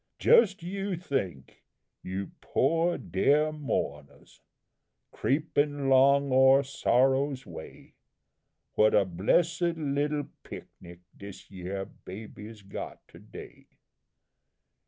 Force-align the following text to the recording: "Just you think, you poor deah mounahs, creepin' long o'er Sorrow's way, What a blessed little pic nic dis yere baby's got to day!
"Just 0.17 0.63
you 0.63 0.95
think, 0.97 1.63
you 2.01 2.31
poor 2.41 2.97
deah 2.97 3.51
mounahs, 3.51 4.39
creepin' 5.11 5.89
long 5.89 6.31
o'er 6.31 6.63
Sorrow's 6.63 7.45
way, 7.45 7.93
What 8.73 8.95
a 8.95 9.05
blessed 9.05 9.61
little 9.77 10.25
pic 10.41 10.65
nic 10.79 11.01
dis 11.15 11.51
yere 11.51 11.85
baby's 11.85 12.63
got 12.63 13.07
to 13.09 13.19
day! 13.19 13.67